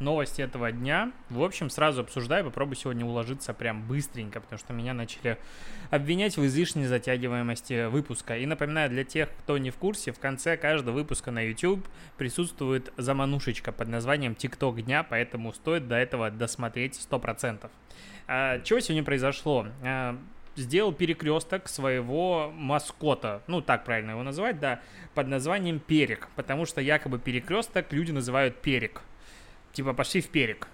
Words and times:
новости 0.00 0.42
этого 0.42 0.72
дня. 0.72 1.12
В 1.30 1.42
общем, 1.42 1.70
сразу 1.70 2.02
обсуждаю, 2.02 2.44
попробую 2.44 2.76
сегодня 2.76 3.04
уложиться 3.04 3.54
прям 3.54 3.86
быстренько, 3.86 4.40
потому 4.40 4.58
что 4.58 4.72
меня 4.72 4.94
начали 4.94 5.38
обвинять 5.90 6.36
в 6.36 6.44
излишней 6.46 6.86
затягиваемости 6.86 7.86
выпуска. 7.86 8.36
И 8.36 8.46
напоминаю, 8.46 8.90
для 8.90 9.04
тех, 9.04 9.28
кто 9.42 9.58
не 9.58 9.70
в 9.70 9.76
курсе, 9.76 10.12
в 10.12 10.18
конце 10.18 10.56
каждого 10.56 10.94
выпуска 10.94 11.30
на 11.30 11.40
YouTube 11.40 11.86
присутствует 12.16 12.92
заманушечка 12.96 13.72
под 13.72 13.88
названием 13.88 14.34
«ТикТок 14.34 14.82
дня», 14.84 15.02
поэтому 15.02 15.52
стоит 15.52 15.88
до 15.88 15.96
этого 15.96 16.30
досмотреть 16.30 16.94
100%. 17.10 17.70
А, 18.28 18.60
чего 18.60 18.80
сегодня 18.80 19.04
произошло? 19.04 19.66
А, 19.82 20.18
сделал 20.56 20.92
перекресток 20.92 21.68
своего 21.68 22.50
маскота, 22.54 23.42
ну 23.46 23.60
так 23.60 23.84
правильно 23.84 24.12
его 24.12 24.22
называть, 24.22 24.58
да, 24.58 24.80
под 25.14 25.28
названием 25.28 25.78
Перек, 25.78 26.28
потому 26.36 26.66
что 26.66 26.80
якобы 26.80 27.18
перекресток 27.18 27.92
люди 27.92 28.12
называют 28.12 28.60
Перек. 28.60 29.02
Типа 29.76 29.92
пошли 29.92 30.22
в 30.22 30.28
Перек. 30.28 30.68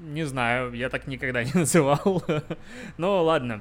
Не 0.00 0.22
знаю, 0.22 0.72
я 0.72 0.88
так 0.88 1.08
никогда 1.08 1.42
не 1.44 1.52
называл. 1.52 2.22
Но 2.96 3.24
ладно. 3.24 3.60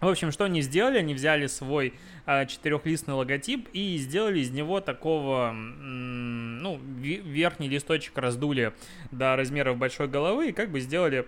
В 0.00 0.06
общем, 0.06 0.30
что 0.30 0.44
они 0.44 0.62
сделали? 0.62 0.98
Они 0.98 1.14
взяли 1.14 1.48
свой 1.48 1.94
э, 2.26 2.46
четырехлистный 2.46 3.14
логотип 3.14 3.68
и 3.72 3.96
сделали 3.96 4.38
из 4.38 4.50
него 4.50 4.80
такого, 4.80 5.50
ну, 5.52 6.78
верхний 6.78 7.68
листочек 7.68 8.16
раздули 8.18 8.72
до 9.10 9.34
размеров 9.34 9.78
большой 9.78 10.06
головы 10.06 10.50
и 10.50 10.52
как 10.52 10.70
бы 10.70 10.78
сделали 10.78 11.26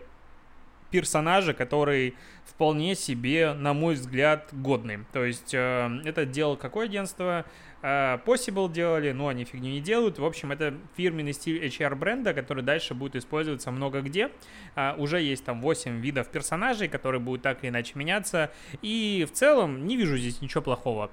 персонажа, 0.95 1.55
который 1.55 2.15
вполне 2.45 2.95
себе, 2.95 3.53
на 3.53 3.75
мой 3.75 3.95
взгляд, 3.95 4.49
годный. 4.53 5.01
То 5.13 5.25
есть 5.25 5.53
э, 5.53 5.91
это 6.05 6.25
делал 6.25 6.57
какое 6.57 6.85
агентство? 6.85 7.45
Э, 7.83 8.19
Possible 8.25 8.71
делали, 8.73 9.11
но 9.11 9.27
они 9.27 9.45
фигню 9.45 9.71
не 9.71 9.81
делают. 9.81 10.21
В 10.21 10.25
общем, 10.25 10.53
это 10.53 10.73
фирменный 10.97 11.33
стиль 11.33 11.65
HR 11.67 11.97
бренда, 11.97 12.33
который 12.33 12.63
дальше 12.63 12.95
будет 12.95 13.17
использоваться 13.17 13.73
много 13.73 14.03
где. 14.03 14.31
Э, 14.77 14.95
уже 14.97 15.21
есть 15.21 15.45
там 15.45 15.61
8 15.61 16.01
видов 16.01 16.29
персонажей, 16.29 16.87
которые 16.87 17.21
будут 17.21 17.43
так 17.43 17.65
или 17.65 17.71
иначе 17.71 17.95
меняться. 17.97 18.53
И 18.81 19.27
в 19.29 19.33
целом 19.33 19.89
не 19.89 19.97
вижу 19.97 20.17
здесь 20.17 20.41
ничего 20.41 20.63
плохого. 20.63 21.11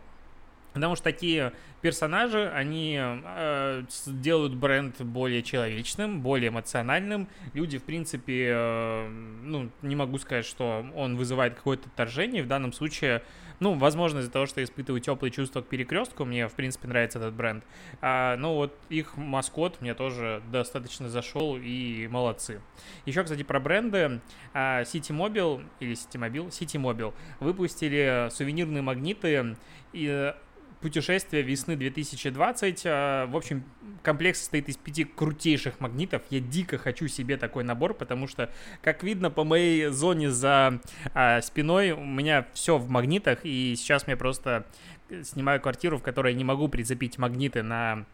Потому 0.74 0.96
что 0.96 1.04
такие 1.04 1.54
персонажи, 1.82 2.50
они 2.50 2.98
э, 3.00 3.84
делают 4.06 4.56
бренд 4.56 5.02
более 5.02 5.44
человечным, 5.44 6.22
более 6.22 6.50
эмоциональным. 6.50 7.28
Люди, 7.54 7.78
в 7.78 7.84
принципе, 7.84 8.50
э, 8.54 9.10
ну, 9.44 9.70
не 9.82 9.96
могу 9.96 10.18
сказать, 10.18 10.46
что 10.46 10.86
он 10.96 11.18
вызывает 11.18 11.56
какое-то 11.56 11.90
отторжение. 11.90 12.44
В 12.44 12.48
данном 12.48 12.72
случае, 12.72 13.24
ну, 13.60 13.74
возможно, 13.74 14.20
из-за 14.20 14.32
того, 14.32 14.46
что 14.46 14.62
я 14.62 14.66
испытываю 14.66 15.02
теплые 15.02 15.32
чувства 15.32 15.62
к 15.62 15.68
перекрестку, 15.68 16.24
мне, 16.24 16.48
в 16.48 16.54
принципе, 16.54 16.88
нравится 16.88 17.20
этот 17.20 17.34
бренд. 17.34 17.64
А, 18.02 18.38
ну, 18.38 18.56
вот 18.56 18.74
их 18.90 19.18
маскот 19.18 19.82
мне 19.82 19.94
тоже 19.94 20.42
достаточно 20.52 21.10
зашел, 21.10 21.58
и 21.58 22.08
молодцы. 22.08 22.62
Еще, 23.06 23.24
кстати, 23.24 23.44
про 23.44 23.60
бренды. 23.60 24.22
А, 24.54 24.84
City 24.84 25.16
Mobile, 25.16 25.66
или 25.80 25.94
City 25.94 26.20
Mobile, 26.20 26.50
City 26.50 26.82
Mobile 26.82 27.14
выпустили 27.40 28.30
сувенирные 28.32 28.82
магниты, 28.82 29.58
и 29.94 30.34
путешествие 30.82 31.44
весны 31.44 31.76
2020. 31.76 32.82
А, 32.86 33.28
в 33.28 33.36
общем, 33.36 33.64
комплект 34.02 34.38
состоит 34.38 34.68
из 34.70 34.78
пяти 34.78 35.04
крутейших 35.04 35.80
магнитов. 35.80 36.24
Я 36.30 36.40
дико 36.40 36.78
хочу 36.78 37.08
себе 37.08 37.38
такой 37.38 37.64
набор, 37.64 37.94
потому 37.94 38.28
что, 38.28 38.50
как 38.82 39.04
видно 39.04 39.30
по 39.30 39.44
моей 39.44 39.88
зоне 39.88 40.32
за 40.32 40.82
а, 41.14 41.42
спиной, 41.42 41.92
у 41.92 42.04
меня 42.04 42.48
все 42.54 42.78
в 42.78 42.90
магнитах, 42.90 43.40
и 43.44 43.76
сейчас 43.78 44.08
мне 44.08 44.18
просто 44.18 44.66
снимаю 45.24 45.62
квартиру, 45.62 45.98
в 45.98 46.04
которой 46.04 46.34
я 46.34 46.38
не 46.38 46.44
могу 46.44 46.68
прицепить 46.68 47.18
магниты 47.18 47.64
на 47.64 48.06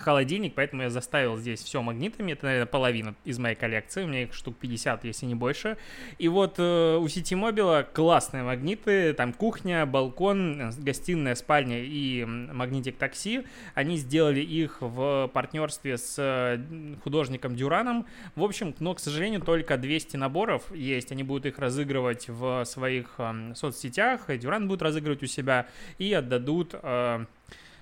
холодильник, 0.00 0.54
поэтому 0.54 0.82
я 0.82 0.90
заставил 0.90 1.36
здесь 1.36 1.62
все 1.62 1.82
магнитами. 1.82 2.32
Это, 2.32 2.46
наверное, 2.46 2.66
половина 2.66 3.14
из 3.24 3.38
моей 3.38 3.54
коллекции. 3.54 4.04
У 4.04 4.06
меня 4.06 4.22
их 4.22 4.34
штук 4.34 4.56
50, 4.56 5.04
если 5.04 5.26
не 5.26 5.34
больше. 5.34 5.76
И 6.18 6.28
вот 6.28 6.54
э, 6.58 6.96
у 6.96 7.08
сети 7.08 7.34
Мобила 7.34 7.86
классные 7.92 8.42
магниты. 8.42 9.12
Там 9.14 9.32
кухня, 9.32 9.86
балкон, 9.86 10.72
гостиная, 10.78 11.34
спальня 11.34 11.80
и 11.80 12.24
магнитик 12.24 12.96
такси. 12.96 13.44
Они 13.74 13.96
сделали 13.96 14.40
их 14.40 14.78
в 14.80 15.30
партнерстве 15.32 15.98
с 15.98 16.16
э, 16.18 16.96
художником 17.02 17.56
Дюраном. 17.56 18.06
В 18.34 18.42
общем, 18.42 18.74
но, 18.78 18.94
к 18.94 19.00
сожалению, 19.00 19.40
только 19.40 19.76
200 19.76 20.16
наборов 20.16 20.74
есть. 20.74 21.12
Они 21.12 21.22
будут 21.22 21.46
их 21.46 21.58
разыгрывать 21.58 22.28
в 22.28 22.64
своих 22.64 23.14
э, 23.18 23.52
соцсетях. 23.54 24.26
Дюран 24.38 24.68
будет 24.68 24.82
разыгрывать 24.82 25.22
у 25.22 25.26
себя 25.26 25.66
и 25.98 26.12
отдадут... 26.12 26.74
Э, 26.82 27.24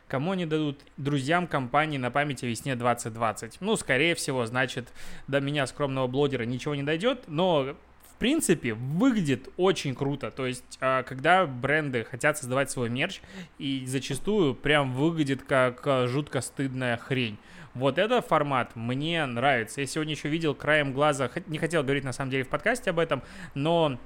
Кому 0.08 0.32
они 0.32 0.46
дадут? 0.46 0.80
Друзьям 0.96 1.46
компании 1.46 1.98
на 1.98 2.10
память 2.10 2.42
о 2.44 2.46
весне 2.46 2.76
2020. 2.76 3.60
Ну, 3.60 3.76
скорее 3.76 4.14
всего, 4.14 4.46
значит, 4.46 4.92
до 5.26 5.40
меня, 5.40 5.66
скромного 5.66 6.06
блогера, 6.06 6.44
ничего 6.44 6.74
не 6.74 6.84
дойдет, 6.84 7.24
но 7.26 7.76
в 8.16 8.18
принципе, 8.18 8.72
выглядит 8.72 9.50
очень 9.58 9.94
круто. 9.94 10.30
То 10.30 10.46
есть, 10.46 10.78
а, 10.80 11.02
когда 11.02 11.44
бренды 11.44 12.02
хотят 12.02 12.38
создавать 12.38 12.70
свой 12.70 12.88
мерч, 12.88 13.20
и 13.58 13.84
зачастую 13.84 14.54
прям 14.54 14.94
выглядит 14.94 15.42
как 15.42 15.86
а, 15.86 16.06
жутко 16.06 16.40
стыдная 16.40 16.96
хрень. 16.96 17.36
Вот 17.74 17.98
этот 17.98 18.26
формат 18.26 18.74
мне 18.74 19.26
нравится. 19.26 19.82
Я 19.82 19.86
сегодня 19.86 20.14
еще 20.14 20.30
видел 20.30 20.54
краем 20.54 20.94
глаза, 20.94 21.30
не 21.46 21.58
хотел 21.58 21.82
говорить 21.82 22.04
на 22.04 22.14
самом 22.14 22.30
деле 22.30 22.44
в 22.44 22.48
подкасте 22.48 22.88
об 22.88 22.98
этом, 22.98 23.22
но 23.54 23.98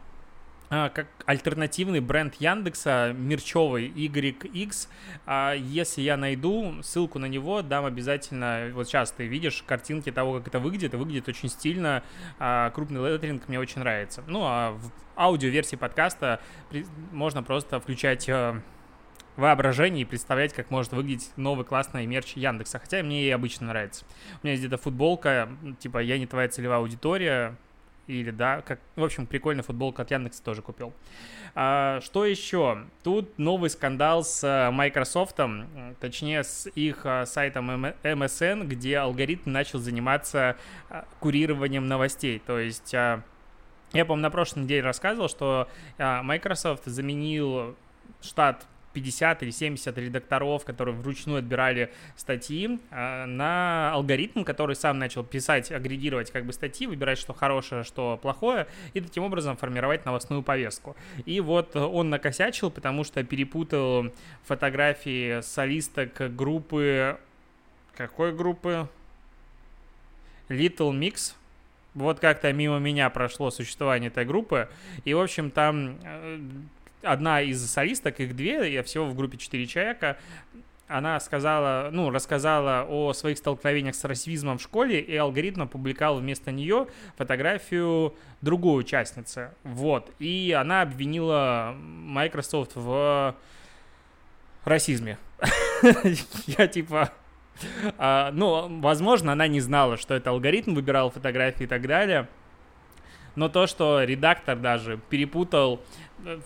как 0.71 1.09
альтернативный 1.27 1.99
бренд 1.99 2.37
Яндекса, 2.37 3.13
мерчевый 3.13 3.89
YX. 3.89 4.89
А 5.27 5.53
если 5.53 6.01
я 6.01 6.17
найду 6.17 6.81
ссылку 6.83 7.19
на 7.19 7.27
него, 7.27 7.63
дам 7.63 7.87
обязательно. 7.87 8.71
Вот 8.73 8.87
сейчас 8.87 9.11
ты 9.11 9.27
видишь 9.27 9.65
картинки 9.67 10.13
того, 10.13 10.39
как 10.39 10.47
это 10.47 10.61
выглядит. 10.61 10.95
выглядит 10.95 11.29
очень 11.29 11.49
стильно. 11.49 12.05
А, 12.39 12.71
крупный 12.71 13.01
леттеринг 13.13 13.49
мне 13.49 13.59
очень 13.59 13.81
нравится. 13.81 14.23
Ну, 14.29 14.43
а 14.45 14.71
в 14.71 14.93
аудиоверсии 15.17 15.75
подкаста 15.75 16.41
можно 17.11 17.43
просто 17.43 17.81
включать 17.81 18.29
э, 18.29 18.61
воображение 19.37 20.03
и 20.03 20.05
представлять, 20.05 20.53
как 20.53 20.71
может 20.71 20.93
выглядеть 20.93 21.33
новый 21.37 21.65
классный 21.65 22.07
мерч 22.07 22.35
Яндекса. 22.35 22.79
Хотя 22.79 23.03
мне 23.03 23.27
и 23.27 23.31
обычно 23.31 23.67
нравится. 23.67 24.05
У 24.41 24.47
меня 24.47 24.53
есть 24.53 24.65
где-то 24.65 24.81
футболка, 24.81 25.49
типа 25.81 25.99
«Я 25.99 26.17
не 26.17 26.27
твоя 26.27 26.49
целевая 26.49 26.79
аудитория», 26.79 27.57
или 28.11 28.31
да, 28.31 28.61
как, 28.63 28.81
в 28.97 29.05
общем, 29.05 29.27
прикольная 29.27 29.63
футболка 29.63 30.03
от 30.03 30.11
Яндекса 30.11 30.43
тоже 30.43 30.63
купил. 30.63 30.93
А, 31.55 32.01
что 32.01 32.25
еще? 32.25 32.85
Тут 33.03 33.39
новый 33.39 33.71
скандал 33.71 34.25
с 34.25 34.45
э, 34.45 34.71
Microsoft, 34.71 35.39
точнее 36.01 36.45
с 36.45 36.69
их 36.75 37.05
э, 37.05 37.27
сайтом 37.27 37.71
MSN, 38.03 38.67
где 38.67 38.99
алгоритм 38.99 39.51
начал 39.51 39.79
заниматься 39.79 40.57
э, 40.89 41.03
курированием 41.19 41.87
новостей. 41.89 42.41
То 42.45 42.59
есть 42.59 42.93
я, 42.93 43.23
по-моему, 43.93 44.17
на 44.17 44.31
прошлой 44.31 44.65
неделе 44.65 44.83
рассказывал, 44.83 45.29
что 45.29 45.69
Microsoft 45.99 46.85
заменил 46.85 47.77
штат 48.21 48.67
50 48.93 49.43
или 49.43 49.51
70 49.51 49.99
редакторов, 49.99 50.65
которые 50.65 50.95
вручную 50.95 51.39
отбирали 51.39 51.93
статьи, 52.17 52.79
а, 52.91 53.27
на 53.27 53.93
алгоритм, 53.93 54.45
который 54.45 54.77
сам 54.77 54.99
начал 54.99 55.25
писать, 55.25 55.71
агрегировать 55.71 56.31
как 56.31 56.45
бы 56.45 56.53
статьи, 56.53 56.87
выбирать, 56.87 57.19
что 57.19 57.33
хорошее, 57.33 57.85
что 57.85 58.19
плохое, 58.21 58.67
и 58.95 59.01
таким 59.01 59.25
образом 59.25 59.57
формировать 59.57 60.05
новостную 60.05 60.43
повестку. 60.43 60.97
И 61.25 61.41
вот 61.41 61.77
он 61.77 62.11
накосячил, 62.11 62.71
потому 62.71 63.05
что 63.05 63.23
перепутал 63.23 64.13
фотографии 64.45 65.41
солисток 65.41 66.35
группы... 66.35 67.19
Какой 67.97 68.33
группы? 68.33 68.89
Little 70.49 70.93
Mix, 70.93 71.35
вот 71.95 72.21
как-то 72.21 72.53
мимо 72.53 72.79
меня 72.79 73.09
прошло 73.11 73.51
существование 73.51 74.09
этой 74.09 74.25
группы, 74.25 74.69
и, 75.05 75.15
в 75.15 75.21
общем, 75.21 75.51
там 75.51 75.97
э, 76.03 76.41
одна 77.03 77.43
из 77.43 77.65
солисток, 77.71 78.21
их 78.21 78.37
две, 78.37 78.73
я 78.73 78.83
всего 78.83 79.07
в 79.07 79.15
группе 79.15 79.39
четыре 79.39 79.67
человека, 79.67 80.19
она 80.91 81.21
сказала, 81.21 81.89
ну, 81.93 82.11
рассказала 82.11 82.85
о 82.89 83.13
своих 83.13 83.39
столкновениях 83.39 83.95
с 83.95 84.03
расизмом 84.05 84.59
в 84.59 84.63
школе, 84.63 85.01
и 85.01 85.15
алгоритм 85.17 85.63
опубликовал 85.63 86.19
вместо 86.19 86.51
нее 86.51 86.89
фотографию 87.17 88.17
другой 88.41 88.81
участницы. 88.81 89.53
Вот. 89.63 90.11
И 90.19 90.55
она 90.59 90.83
обвинила 90.83 91.77
Microsoft 91.79 92.73
в 92.75 93.37
расизме. 94.65 95.17
Я 96.47 96.67
типа... 96.67 97.13
А, 97.99 98.31
ну, 98.33 98.81
возможно, 98.81 99.33
она 99.33 99.47
не 99.47 99.61
знала, 99.61 99.97
что 99.97 100.15
это 100.15 100.31
алгоритм 100.31 100.75
выбирал 100.75 101.11
фотографии 101.11 101.65
и 101.65 101.69
так 101.69 101.87
далее. 101.87 102.27
Но 103.37 103.49
то, 103.49 103.67
что 103.67 104.03
редактор 104.03 104.57
даже 104.57 104.99
перепутал 105.09 105.83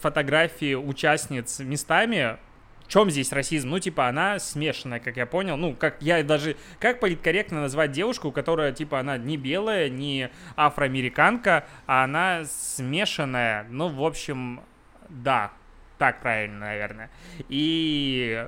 фотографии 0.00 0.74
участниц 0.74 1.60
местами, 1.60 2.38
в 2.86 2.88
чем 2.88 3.10
здесь 3.10 3.32
расизм? 3.32 3.70
Ну, 3.70 3.78
типа, 3.78 4.08
она 4.08 4.38
смешанная, 4.38 5.00
как 5.00 5.16
я 5.16 5.26
понял. 5.26 5.56
Ну, 5.56 5.74
как 5.74 5.96
я 6.00 6.22
даже... 6.22 6.56
Как 6.78 7.00
политкорректно 7.00 7.62
назвать 7.62 7.92
девушку, 7.92 8.30
которая, 8.30 8.72
типа, 8.72 9.00
она 9.00 9.16
не 9.16 9.36
белая, 9.36 9.88
не 9.88 10.30
афроамериканка, 10.54 11.64
а 11.86 12.04
она 12.04 12.44
смешанная. 12.44 13.66
Ну, 13.70 13.88
в 13.88 14.04
общем, 14.04 14.60
да, 15.08 15.50
так 15.98 16.20
правильно, 16.20 16.60
наверное. 16.60 17.10
И 17.48 18.46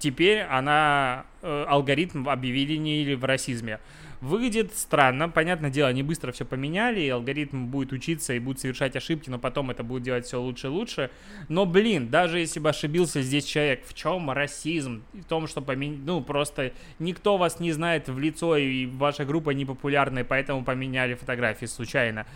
теперь 0.00 0.40
она... 0.40 1.24
Э, 1.42 1.64
алгоритм 1.68 2.28
объявили 2.28 3.14
в 3.14 3.24
расизме. 3.24 3.78
Выглядит 4.26 4.76
странно, 4.76 5.28
понятное 5.28 5.70
дело, 5.70 5.88
они 5.88 6.02
быстро 6.02 6.32
все 6.32 6.44
поменяли, 6.44 7.00
и 7.00 7.08
алгоритм 7.08 7.66
будет 7.66 7.92
учиться 7.92 8.34
и 8.34 8.40
будет 8.40 8.58
совершать 8.58 8.96
ошибки, 8.96 9.30
но 9.30 9.38
потом 9.38 9.70
это 9.70 9.84
будет 9.84 10.02
делать 10.02 10.26
все 10.26 10.40
лучше 10.40 10.66
и 10.66 10.70
лучше. 10.70 11.10
Но, 11.48 11.64
блин, 11.64 12.08
даже 12.08 12.40
если 12.40 12.58
бы 12.58 12.68
ошибился 12.68 13.22
здесь 13.22 13.44
человек, 13.44 13.84
в 13.86 13.94
чем 13.94 14.28
расизм? 14.32 15.04
В 15.12 15.22
том, 15.26 15.46
что 15.46 15.60
помен... 15.60 16.04
ну, 16.04 16.20
просто 16.22 16.72
никто 16.98 17.36
вас 17.36 17.60
не 17.60 17.70
знает 17.70 18.08
в 18.08 18.18
лицо, 18.18 18.56
и 18.56 18.86
ваша 18.86 19.24
группа 19.24 19.50
не 19.50 19.64
популярная, 19.64 20.24
поэтому 20.24 20.64
поменяли 20.64 21.14
фотографии 21.14 21.66
случайно. 21.66 22.26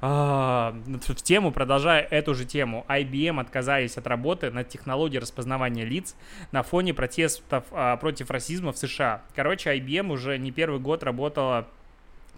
А, 0.00 0.74
в 0.86 1.22
тему, 1.22 1.50
продолжая 1.50 2.02
эту 2.02 2.34
же 2.34 2.44
тему, 2.44 2.84
IBM 2.88 3.40
отказались 3.40 3.96
от 3.96 4.06
работы 4.06 4.50
над 4.50 4.68
технологией 4.68 5.20
распознавания 5.20 5.84
лиц 5.84 6.14
на 6.52 6.62
фоне 6.62 6.94
протестов 6.94 7.64
а, 7.72 7.96
против 7.96 8.30
расизма 8.30 8.72
в 8.72 8.78
США. 8.78 9.22
Короче, 9.34 9.76
IBM 9.76 10.12
уже 10.12 10.38
не 10.38 10.52
первый 10.52 10.78
год 10.78 11.02
работала 11.02 11.66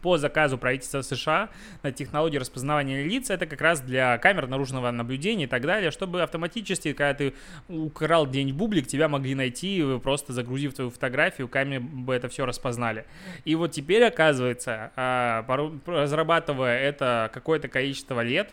по 0.02 0.18
заказу 0.18 0.58
правительства 0.58 1.02
США 1.02 1.50
на 1.82 1.92
технологии 1.92 2.38
распознавания 2.38 3.04
лиц. 3.04 3.30
Это 3.30 3.46
как 3.46 3.60
раз 3.60 3.80
для 3.80 4.18
камер 4.18 4.46
наружного 4.46 4.90
наблюдения 4.90 5.44
и 5.44 5.48
так 5.48 5.62
далее, 5.62 5.90
чтобы 5.90 6.22
автоматически, 6.22 6.92
когда 6.92 7.14
ты 7.14 7.34
украл 7.68 8.26
день 8.26 8.52
бублик, 8.52 8.86
тебя 8.86 9.08
могли 9.08 9.34
найти, 9.34 9.84
просто 10.02 10.32
загрузив 10.32 10.74
твою 10.74 10.90
фотографию, 10.90 11.48
камеры 11.48 11.80
бы 11.80 12.14
это 12.14 12.28
все 12.28 12.46
распознали. 12.46 13.04
И 13.44 13.54
вот 13.54 13.72
теперь, 13.72 14.04
оказывается, 14.04 14.92
а, 14.96 15.44
разрабатывая 15.86 16.78
это 16.78 17.30
какое-то 17.32 17.68
количество 17.68 18.22
лет, 18.22 18.50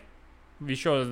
еще 0.60 1.06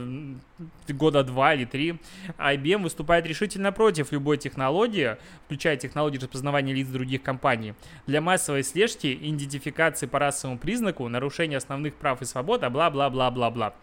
года 0.89 1.23
два 1.25 1.55
или 1.55 1.65
три, 1.65 1.99
IBM 2.39 2.83
выступает 2.83 3.27
решительно 3.27 3.73
против 3.73 4.13
любой 4.13 4.39
технологии, 4.39 5.17
включая 5.45 5.77
технологии 5.77 6.19
распознавания 6.19 6.73
лиц 6.75 6.89
других 6.89 7.23
компаний, 7.23 7.75
для 8.07 8.21
массовой 8.21 8.65
слежки, 8.65 9.15
идентификации 9.15 10.07
по 10.07 10.19
расовому 10.19 10.59
признаку, 10.59 11.09
нарушения 11.09 11.57
основных 11.57 11.95
прав 11.95 12.23
и 12.23 12.25
свобод, 12.25 12.63
а 12.63 12.71
бла-бла-бла-бла-бла. 12.71 13.75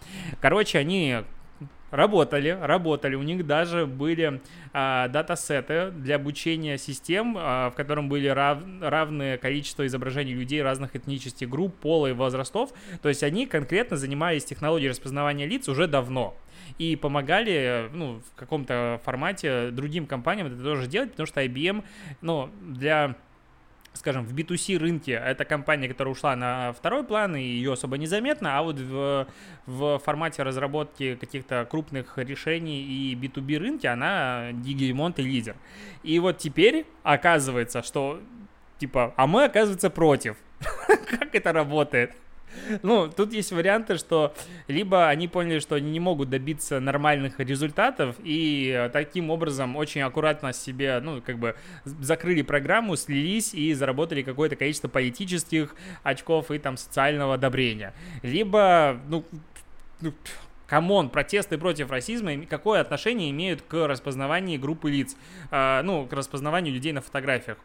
Короче, 0.41 0.79
они 0.79 1.17
Работали, 1.93 2.57
работали. 2.59 3.13
У 3.13 3.21
них 3.21 3.45
даже 3.45 3.85
были 3.85 4.41
а, 4.73 5.07
датасеты 5.09 5.91
для 5.91 6.15
обучения 6.15 6.79
систем, 6.79 7.35
а, 7.37 7.69
в 7.69 7.75
котором 7.75 8.09
были 8.09 8.27
рав, 8.29 8.63
равное 8.81 9.37
количество 9.37 9.85
изображений 9.85 10.33
людей 10.33 10.63
разных 10.63 10.95
этнических 10.95 11.47
групп, 11.47 11.75
пола 11.75 12.07
и 12.07 12.13
возрастов. 12.13 12.71
То 13.03 13.09
есть 13.09 13.21
они 13.21 13.45
конкретно 13.45 13.95
занимались 13.95 14.43
технологией 14.43 14.89
распознавания 14.89 15.45
лиц 15.45 15.69
уже 15.69 15.87
давно 15.87 16.35
и 16.79 16.95
помогали, 16.95 17.89
ну, 17.93 18.21
в 18.31 18.39
каком-то 18.39 18.99
формате 19.03 19.69
другим 19.69 20.07
компаниям 20.07 20.47
это 20.47 20.63
тоже 20.63 20.87
делать, 20.87 21.11
потому 21.11 21.27
что 21.27 21.43
IBM, 21.43 21.83
ну, 22.21 22.49
для 22.61 23.15
скажем, 23.93 24.25
в 24.25 24.33
B2C 24.33 24.77
рынке 24.77 25.13
это 25.13 25.45
компания, 25.45 25.87
которая 25.87 26.13
ушла 26.13 26.35
на 26.35 26.73
второй 26.73 27.03
план, 27.03 27.35
и 27.35 27.41
ее 27.41 27.73
особо 27.73 27.97
незаметно, 27.97 28.57
а 28.57 28.63
вот 28.63 28.79
в, 28.79 29.27
в 29.65 29.99
формате 29.99 30.43
разработки 30.43 31.15
каких-то 31.15 31.67
крупных 31.69 32.17
решений 32.17 32.81
и 32.81 33.15
B2B 33.15 33.57
рынке 33.57 33.89
она 33.89 34.51
гегемонт 34.51 35.19
и 35.19 35.23
лидер. 35.23 35.55
И 36.03 36.19
вот 36.19 36.37
теперь 36.37 36.85
оказывается, 37.03 37.83
что 37.83 38.19
типа, 38.79 39.13
а 39.15 39.27
мы, 39.27 39.45
оказывается, 39.45 39.89
против. 39.89 40.35
Как 40.87 41.35
это 41.35 41.53
работает? 41.53 42.15
Ну, 42.83 43.09
тут 43.09 43.33
есть 43.33 43.51
варианты, 43.51 43.97
что 43.97 44.33
либо 44.67 45.07
они 45.09 45.27
поняли, 45.27 45.59
что 45.59 45.75
они 45.75 45.91
не 45.91 45.99
могут 45.99 46.29
добиться 46.29 46.79
нормальных 46.79 47.39
результатов, 47.39 48.15
и 48.23 48.89
таким 48.93 49.29
образом 49.29 49.75
очень 49.75 50.01
аккуратно 50.01 50.53
себе, 50.53 50.99
ну, 50.99 51.21
как 51.21 51.37
бы 51.37 51.55
закрыли 51.85 52.41
программу, 52.41 52.95
слились 52.95 53.53
и 53.53 53.73
заработали 53.73 54.21
какое-то 54.21 54.55
количество 54.55 54.87
политических 54.87 55.75
очков 56.03 56.51
и 56.51 56.59
там 56.59 56.77
социального 56.77 57.35
одобрения. 57.35 57.93
Либо, 58.21 58.99
ну, 59.07 59.25
ну 60.01 60.13
come 60.67 60.91
on, 60.91 61.09
протесты 61.09 61.57
против 61.57 61.91
расизма, 61.91 62.45
какое 62.49 62.81
отношение 62.81 63.29
имеют 63.29 63.61
к 63.61 63.87
распознаванию 63.87 64.59
группы 64.59 64.89
лиц, 64.89 65.15
э, 65.51 65.81
ну, 65.83 66.07
к 66.07 66.13
распознаванию 66.13 66.73
людей 66.73 66.93
на 66.93 67.01
фотографиях? 67.01 67.57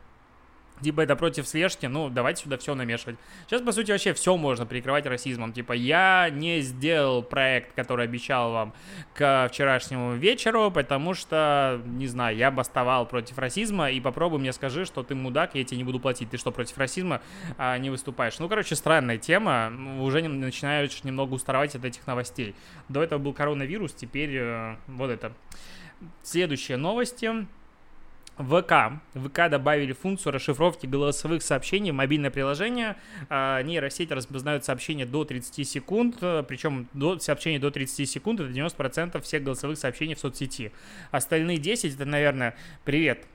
Типа 0.82 1.00
это 1.00 1.16
против 1.16 1.46
слежки, 1.46 1.86
ну 1.86 2.08
давайте 2.08 2.44
сюда 2.44 2.58
все 2.58 2.74
намешивать. 2.74 3.16
Сейчас, 3.46 3.62
по 3.62 3.72
сути, 3.72 3.90
вообще 3.90 4.12
все 4.12 4.36
можно 4.36 4.66
прикрывать 4.66 5.06
расизмом. 5.06 5.52
Типа 5.52 5.72
я 5.72 6.30
не 6.30 6.60
сделал 6.60 7.22
проект, 7.22 7.74
который 7.74 8.04
обещал 8.04 8.52
вам 8.52 8.74
к 9.14 9.48
вчерашнему 9.50 10.14
вечеру, 10.14 10.70
потому 10.70 11.14
что, 11.14 11.80
не 11.86 12.06
знаю, 12.06 12.36
я 12.36 12.50
бастовал 12.50 13.06
против 13.06 13.38
расизма, 13.38 13.90
и 13.90 14.00
попробуй 14.00 14.38
мне 14.38 14.52
скажи, 14.52 14.84
что 14.84 15.02
ты 15.02 15.14
мудак, 15.14 15.54
я 15.54 15.64
тебе 15.64 15.78
не 15.78 15.84
буду 15.84 16.00
платить. 16.00 16.30
Ты 16.30 16.36
что, 16.36 16.52
против 16.52 16.78
расизма 16.78 17.20
а, 17.56 17.76
не 17.78 17.90
выступаешь? 17.90 18.38
Ну, 18.38 18.48
короче, 18.48 18.76
странная 18.76 19.18
тема. 19.18 19.72
Уже 20.00 20.22
начинаешь 20.28 21.02
немного 21.04 21.34
уставать 21.34 21.74
от 21.74 21.84
этих 21.84 22.06
новостей. 22.06 22.54
До 22.88 23.02
этого 23.02 23.18
был 23.18 23.32
коронавирус, 23.32 23.92
теперь 23.92 24.34
э, 24.34 24.76
вот 24.86 25.10
это. 25.10 25.32
Следующие 26.22 26.76
новости. 26.76 27.46
ВК. 28.38 29.00
ВК 29.14 29.50
добавили 29.50 29.92
функцию 29.92 30.32
расшифровки 30.32 30.86
голосовых 30.86 31.42
сообщений 31.42 31.90
в 31.90 31.94
мобильное 31.94 32.30
приложение. 32.30 32.96
А, 33.28 33.62
нейросеть 33.62 34.10
распознает 34.12 34.64
сообщения 34.64 35.06
до 35.06 35.24
30 35.24 35.68
секунд, 35.68 36.16
причем 36.46 36.88
до, 36.92 37.18
сообщения 37.18 37.58
до 37.58 37.70
30 37.70 38.08
секунд 38.08 38.40
это 38.40 38.50
90% 38.50 39.20
всех 39.22 39.42
голосовых 39.42 39.78
сообщений 39.78 40.14
в 40.14 40.20
соцсети. 40.20 40.72
Остальные 41.10 41.58
10 41.58 41.94
это, 41.94 42.04
наверное, 42.04 42.56
привет, 42.84 43.26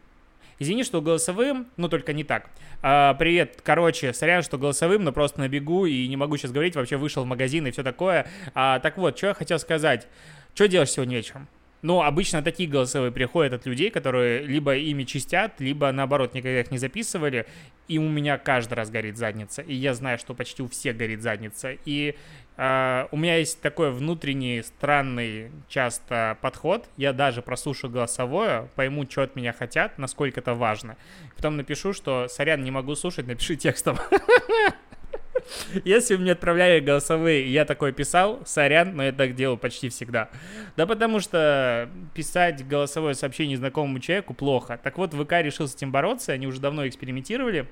Извини, 0.59 0.83
что 0.83 1.01
голосовым, 1.01 1.67
но 1.77 1.89
только 1.89 2.13
не 2.13 2.23
так. 2.23 2.49
А, 2.81 3.15
привет, 3.15 3.59
короче, 3.63 4.13
сорян, 4.13 4.43
что 4.43 4.57
голосовым, 4.57 5.03
но 5.03 5.11
просто 5.11 5.39
набегу 5.39 5.85
и 5.85 6.07
не 6.07 6.15
могу 6.15 6.37
сейчас 6.37 6.51
говорить, 6.51 6.75
вообще 6.75 6.95
вышел 6.95 7.23
в 7.23 7.27
магазин 7.27 7.67
и 7.67 7.71
все 7.71 7.83
такое. 7.83 8.27
А, 8.53 8.79
так 8.79 8.97
вот, 8.97 9.17
что 9.17 9.27
я 9.27 9.33
хотел 9.33 9.59
сказать. 9.59 10.07
Что 10.53 10.67
делаешь 10.67 10.91
сегодня 10.91 11.17
вечером? 11.17 11.47
Но 11.83 12.01
обычно 12.01 12.41
такие 12.41 12.67
голосовые 12.67 13.11
приходят 13.11 13.51
от 13.51 13.65
людей, 13.65 13.91
которые 13.91 14.41
либо 14.43 14.73
ими 14.75 15.03
чистят, 15.03 15.59
либо 15.59 15.91
наоборот 15.91 16.33
никогда 16.33 16.61
их 16.61 16.71
не 16.71 16.77
записывали. 16.77 17.45
И 17.89 17.97
у 17.99 18.07
меня 18.07 18.37
каждый 18.37 18.75
раз 18.75 18.89
горит 18.89 19.17
задница. 19.17 19.61
И 19.61 19.75
я 19.75 19.93
знаю, 19.93 20.17
что 20.17 20.33
почти 20.33 20.63
у 20.63 20.69
всех 20.69 20.95
горит 20.95 21.21
задница. 21.21 21.75
И 21.83 22.15
э, 22.55 23.07
у 23.11 23.17
меня 23.17 23.35
есть 23.35 23.59
такой 23.59 23.91
внутренний 23.91 24.61
странный 24.61 25.51
часто 25.67 26.37
подход. 26.41 26.87
Я 26.95 27.11
даже 27.11 27.41
прослушаю 27.41 27.91
голосовое, 27.91 28.69
пойму, 28.75 29.05
что 29.09 29.23
от 29.23 29.35
меня 29.35 29.51
хотят, 29.51 29.97
насколько 29.97 30.39
это 30.39 30.53
важно. 30.53 30.95
Потом 31.35 31.57
напишу, 31.57 31.91
что 31.91 32.29
сорян, 32.29 32.63
не 32.63 32.71
могу 32.71 32.95
слушать, 32.95 33.27
напиши 33.27 33.57
текстом. 33.57 33.97
Если 35.85 36.15
мне 36.15 36.33
отправляли 36.33 36.79
голосовые, 36.79 37.51
я 37.51 37.65
такой 37.65 37.93
писал, 37.93 38.41
сорян, 38.45 38.95
но 38.95 39.03
я 39.03 39.11
так 39.11 39.35
делаю 39.35 39.57
почти 39.57 39.89
всегда. 39.89 40.29
Да 40.77 40.85
потому 40.85 41.19
что 41.19 41.89
писать 42.13 42.67
голосовое 42.67 43.15
сообщение 43.15 43.57
знакомому 43.57 43.99
человеку 43.99 44.33
плохо. 44.33 44.79
Так 44.81 44.97
вот, 44.97 45.13
ВК 45.13 45.33
решил 45.41 45.67
с 45.67 45.75
этим 45.75 45.91
бороться, 45.91 46.31
они 46.31 46.47
уже 46.47 46.59
давно 46.59 46.87
экспериментировали. 46.87 47.67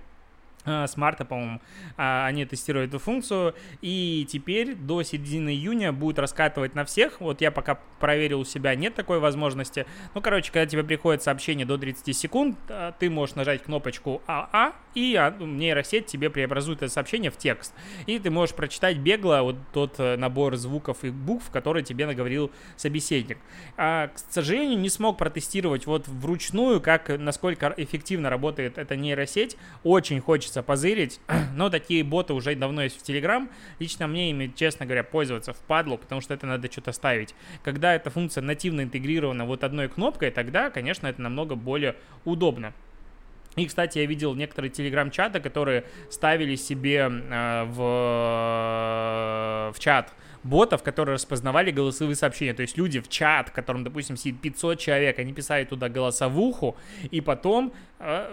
А, 0.66 0.86
с 0.88 0.96
марта, 0.96 1.26
по-моему, 1.26 1.60
а, 1.98 2.26
они 2.28 2.46
тестируют 2.46 2.90
эту 2.90 3.00
функцию, 3.00 3.56
и 3.82 4.28
теперь 4.30 4.76
до 4.76 5.02
середины 5.02 5.50
июня 5.50 5.92
будет 5.92 6.20
раскатывать 6.20 6.76
на 6.76 6.86
всех. 6.86 7.20
Вот 7.20 7.42
я 7.42 7.52
пока 7.52 7.80
проверил 8.00 8.42
у 8.42 8.46
себя, 8.46 8.76
нет 8.76 8.94
такой 8.94 9.20
возможности. 9.20 9.86
Ну, 10.14 10.22
короче, 10.22 10.52
когда 10.52 10.66
тебе 10.68 10.84
приходит 10.84 11.24
сообщение 11.24 11.66
до 11.66 11.78
30 11.78 12.16
секунд, 12.16 12.58
а, 12.70 12.92
ты 12.92 13.10
можешь 13.10 13.36
нажать 13.36 13.64
кнопочку 13.64 14.22
АА, 14.28 14.74
и 14.94 15.18
нейросеть 15.40 16.08
тебе 16.08 16.30
преобразует 16.30 16.84
это 16.84 16.92
сообщение 16.92 17.32
в 17.32 17.38
текст. 17.38 17.74
И 18.08 18.20
ты 18.20 18.30
можешь 18.30 18.56
прочитать 18.56 18.98
бегло 18.98 19.40
вот 19.42 19.56
тот 19.74 19.96
э, 20.00 20.18
набор 20.18 20.58
звуков 20.58 21.04
и 21.04 21.10
букв, 21.10 21.50
который 21.50 21.84
тебе 21.84 22.06
наговорил 22.06 22.52
собеседник. 22.76 23.38
А, 23.78 24.08
к 24.08 24.20
сожалению, 24.30 24.80
не 24.80 24.90
смог 24.90 25.18
протестировать 25.18 25.86
вот 25.86 26.08
вручную, 26.08 26.82
как, 26.82 27.08
насколько 27.08 27.74
эффективно 27.78 28.30
работает 28.30 28.78
эта 28.78 28.96
нейросеть. 28.96 29.58
Очень 29.84 30.20
хочется 30.20 30.51
хочется 30.52 30.64
позырить, 30.64 31.22
но 31.56 31.70
такие 31.70 32.04
боты 32.04 32.34
уже 32.34 32.54
давно 32.56 32.84
есть 32.84 33.00
в 33.00 33.04
Telegram. 33.08 33.48
Лично 33.80 34.08
мне 34.08 34.32
ими, 34.32 34.52
честно 34.54 34.86
говоря, 34.86 35.04
пользоваться 35.04 35.54
впадло, 35.54 35.96
потому 35.98 36.20
что 36.22 36.34
это 36.34 36.46
надо 36.46 36.70
что-то 36.70 36.92
ставить. 36.92 37.34
Когда 37.64 37.96
эта 37.96 38.10
функция 38.10 38.42
нативно 38.42 38.82
интегрирована 38.82 39.46
вот 39.46 39.64
одной 39.64 39.88
кнопкой, 39.88 40.32
тогда, 40.32 40.70
конечно, 40.70 41.08
это 41.08 41.22
намного 41.22 41.56
более 41.56 41.96
удобно. 42.26 42.74
И, 43.56 43.66
кстати, 43.66 44.00
я 44.00 44.06
видел 44.06 44.36
некоторые 44.36 44.72
телеграм-чаты, 44.72 45.40
которые 45.42 45.84
ставили 46.10 46.56
себе 46.56 47.10
э, 47.10 47.64
в, 47.66 47.82
в 49.74 49.80
чат 49.80 50.14
ботов, 50.44 50.84
которые 50.84 51.16
распознавали 51.16 51.72
голосовые 51.72 52.16
сообщения. 52.16 52.54
То 52.54 52.62
есть 52.62 52.78
люди 52.78 53.00
в 53.00 53.08
чат, 53.10 53.50
в 53.50 53.52
котором, 53.52 53.84
допустим, 53.84 54.18
сидит 54.18 54.42
500 54.42 54.80
человек, 54.80 55.20
они 55.20 55.34
писали 55.34 55.66
туда 55.66 55.90
голосовуху, 55.90 56.76
и 57.12 57.22
потом, 57.22 57.74
э, 58.00 58.30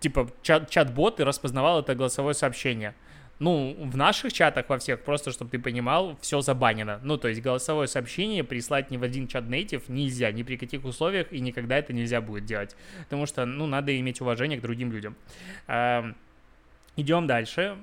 типа, 0.00 0.30
чат- 0.42 0.68
чат-бот 0.70 1.20
и 1.20 1.24
распознавал 1.24 1.80
это 1.80 1.94
голосовое 1.94 2.34
сообщение. 2.34 2.94
Ну, 3.40 3.74
в 3.80 3.96
наших 3.96 4.32
чатах 4.32 4.68
во 4.68 4.78
всех, 4.78 5.02
просто 5.02 5.32
чтобы 5.32 5.50
ты 5.50 5.58
понимал, 5.58 6.16
все 6.20 6.40
забанено. 6.40 7.00
Ну, 7.02 7.16
то 7.16 7.28
есть 7.28 7.42
голосовое 7.42 7.88
сообщение 7.88 8.44
прислать 8.44 8.92
ни 8.92 8.96
в 8.96 9.02
один 9.02 9.26
чат 9.26 9.44
native 9.44 9.82
нельзя, 9.88 10.30
ни 10.30 10.44
при 10.44 10.56
каких 10.56 10.84
условиях, 10.84 11.32
и 11.32 11.40
никогда 11.40 11.76
это 11.78 11.92
нельзя 11.92 12.20
будет 12.20 12.44
делать. 12.44 12.76
Потому 13.04 13.26
что, 13.26 13.44
ну, 13.44 13.66
надо 13.66 13.98
иметь 13.98 14.20
уважение 14.20 14.58
к 14.58 14.62
другим 14.62 14.92
людям. 14.92 15.16
Идем 16.96 17.26
дальше 17.26 17.76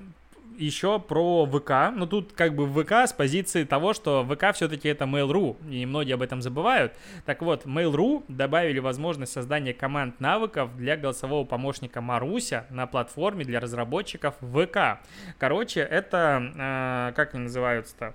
еще 0.58 0.98
про 0.98 1.46
ВК. 1.46 1.94
Ну, 1.94 2.06
тут 2.06 2.32
как 2.32 2.54
бы 2.54 2.66
ВК 2.66 2.92
с 3.08 3.12
позиции 3.12 3.64
того, 3.64 3.92
что 3.92 4.24
ВК 4.24 4.54
все-таки 4.54 4.88
это 4.88 5.04
Mail.ru, 5.04 5.56
и 5.70 5.86
многие 5.86 6.14
об 6.14 6.22
этом 6.22 6.42
забывают. 6.42 6.94
Так 7.26 7.42
вот, 7.42 7.66
Mail.ru 7.66 8.24
добавили 8.28 8.78
возможность 8.78 9.32
создания 9.32 9.74
команд 9.74 10.20
навыков 10.20 10.76
для 10.76 10.96
голосового 10.96 11.44
помощника 11.44 12.00
Маруся 12.00 12.66
на 12.70 12.86
платформе 12.86 13.44
для 13.44 13.60
разработчиков 13.60 14.34
ВК. 14.40 15.00
Короче, 15.38 15.80
это, 15.80 16.52
э, 16.54 17.12
как 17.14 17.34
они 17.34 17.44
называются-то? 17.44 18.14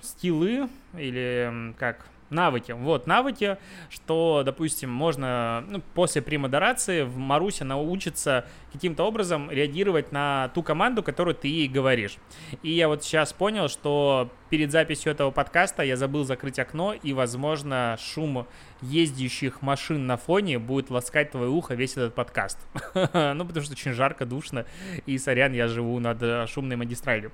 Скиллы 0.00 0.68
или 0.96 1.74
как 1.78 2.06
навыки. 2.30 2.72
Вот, 2.72 3.06
навыки, 3.06 3.58
что, 3.90 4.42
допустим, 4.44 4.90
можно 4.90 5.64
ну, 5.68 5.82
после 5.94 6.22
премодерации 6.22 7.02
в 7.02 7.16
Марусе 7.16 7.64
научиться 7.64 8.46
каким-то 8.72 9.04
образом 9.04 9.50
реагировать 9.50 10.12
на 10.12 10.50
ту 10.54 10.62
команду, 10.62 11.02
которую 11.02 11.34
ты 11.34 11.48
ей 11.48 11.68
говоришь. 11.68 12.16
И 12.62 12.70
я 12.70 12.88
вот 12.88 13.02
сейчас 13.04 13.32
понял, 13.32 13.68
что 13.68 14.30
перед 14.50 14.70
записью 14.70 15.12
этого 15.12 15.30
подкаста 15.30 15.82
я 15.82 15.96
забыл 15.96 16.24
закрыть 16.24 16.58
окно, 16.58 16.94
и, 16.94 17.12
возможно, 17.12 17.96
шум 18.00 18.46
ездящих 18.80 19.62
машин 19.62 20.06
на 20.06 20.16
фоне 20.16 20.58
будет 20.58 20.90
ласкать 20.90 21.32
твое 21.32 21.48
ухо 21.48 21.74
весь 21.74 21.92
этот 21.92 22.14
подкаст. 22.14 22.58
ну, 22.94 23.44
потому 23.44 23.62
что 23.62 23.72
очень 23.72 23.92
жарко, 23.92 24.24
душно, 24.24 24.66
и, 25.06 25.18
сорян, 25.18 25.52
я 25.52 25.68
живу 25.68 25.98
над 25.98 26.22
э, 26.22 26.46
шумной 26.46 26.76
магистралью. 26.76 27.32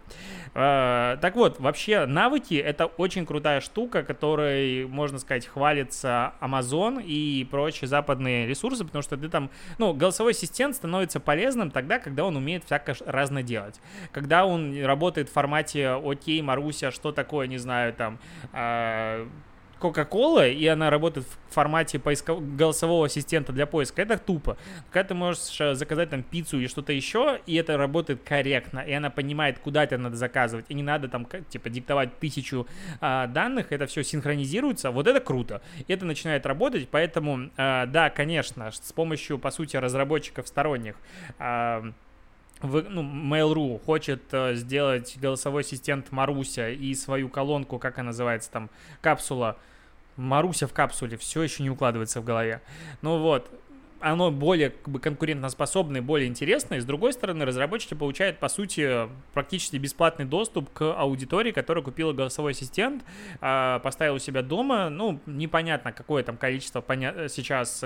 А, 0.55 1.17
так 1.19 1.37
вот, 1.37 1.61
вообще, 1.61 2.07
навыки— 2.07 2.55
это 2.55 2.87
очень 2.87 3.27
крутая 3.27 3.61
штука, 3.61 4.03
которой, 4.03 4.87
можно 4.87 5.19
сказать, 5.19 5.47
хвалится 5.47 6.35
Amazon 6.41 7.03
и 7.03 7.47
прочие 7.51 7.89
западные 7.89 8.47
ресурсы, 8.47 8.85
потому 8.85 9.03
что 9.03 9.17
ты 9.17 9.29
там, 9.29 9.51
ну, 9.79 9.93
голосовой 9.93 10.33
ассистент 10.33 10.77
становится 10.77 11.21
полезным 11.21 11.71
тогда, 11.71 11.99
когда 11.99 12.25
он 12.25 12.37
умеет 12.37 12.65
всякое 12.65 12.97
разное 13.05 13.43
делать. 13.43 13.81
Когда 14.13 14.47
он 14.47 14.83
работает 14.83 15.29
в 15.29 15.33
формате 15.33 15.91
«Окей, 15.91 16.41
Маруся, 16.41 16.91
что 16.91 17.04
такое, 17.13 17.47
не 17.47 17.59
знаю, 17.59 17.93
там...» 17.93 18.19
а, 18.53 19.27
Coca-Cola, 19.85 20.51
и 20.51 20.67
она 20.67 20.89
работает 20.91 21.27
в 21.27 21.55
формате 21.55 21.99
поиска... 21.99 22.35
голосового 22.35 23.07
ассистента 23.07 23.53
для 23.53 23.67
поиска, 23.67 24.03
это 24.03 24.19
тупо. 24.19 24.57
Когда 24.91 25.09
ты 25.09 25.15
можешь 25.15 25.61
э, 25.61 25.75
заказать 25.75 26.11
там 26.11 26.23
пиццу 26.23 26.59
и 26.61 26.67
что-то 26.67 26.93
еще, 26.93 27.41
и 27.47 27.55
это 27.55 27.77
работает 27.77 28.23
корректно, 28.23 28.81
и 28.81 28.93
она 28.93 29.11
понимает, 29.11 29.59
куда 29.59 29.85
это 29.85 29.99
надо 29.99 30.17
заказывать, 30.17 30.67
и 30.69 30.75
не 30.75 30.83
надо 30.83 31.09
там, 31.09 31.27
типа, 31.49 31.69
диктовать 31.69 32.19
тысячу 32.19 32.67
а, 33.01 33.27
данных, 33.27 33.73
это 33.73 33.87
все 33.87 34.03
синхронизируется, 34.03 34.91
вот 34.91 35.07
это 35.07 35.21
круто. 35.21 35.61
Это 35.87 36.07
начинает 36.07 36.47
работать, 36.47 36.89
поэтому, 36.89 37.51
а, 37.57 37.87
да, 37.87 38.11
конечно, 38.11 38.71
с 38.71 38.93
помощью, 38.93 39.39
по 39.39 39.51
сути, 39.51 39.77
разработчиков 39.77 40.49
сторонних, 40.49 40.97
а, 41.39 41.93
в, 42.61 42.83
ну, 42.89 43.03
Mail.ru 43.03 43.85
хочет 43.85 44.23
э, 44.33 44.55
сделать 44.55 45.17
голосовой 45.21 45.63
ассистент 45.63 46.13
Маруся 46.13 46.71
и 46.71 46.95
свою 46.95 47.29
колонку, 47.29 47.79
как 47.79 47.99
она 47.99 48.07
называется 48.07 48.51
там, 48.51 48.71
капсула, 49.01 49.57
Маруся 50.17 50.67
в 50.67 50.73
капсуле, 50.73 51.17
все 51.17 51.43
еще 51.43 51.63
не 51.63 51.71
укладывается 51.71 52.21
в 52.21 52.25
голове. 52.25 52.63
Ну 53.03 53.19
вот, 53.19 53.51
оно 54.05 54.31
более 54.31 54.69
как 54.69 54.89
бы, 54.89 55.01
конкурентоспособное, 55.01 56.03
более 56.03 56.29
интересное. 56.29 56.79
С 56.79 56.85
другой 56.85 57.15
стороны, 57.15 57.47
разработчики 57.47 57.95
получают, 57.95 58.39
по 58.39 58.49
сути, 58.49 59.09
практически 59.33 59.77
бесплатный 59.77 60.27
доступ 60.27 60.71
к 60.75 60.95
аудитории, 60.95 61.53
которая 61.53 61.83
купила 61.83 62.13
голосовой 62.13 62.53
ассистент, 62.53 63.03
а, 63.41 63.79
поставила 63.79 64.17
у 64.17 64.19
себя 64.19 64.43
дома. 64.43 64.91
Ну, 64.91 65.21
непонятно, 65.25 65.91
какое 65.93 66.23
там 66.23 66.37
количество 66.37 66.83
поня- 66.83 67.29
сейчас 67.29 67.83